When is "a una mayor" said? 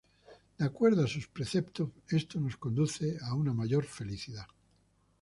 3.23-3.83